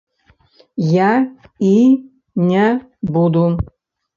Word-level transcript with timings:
Я 0.93 1.11
і 1.59 1.75
не 2.51 2.67
буду. 3.15 3.45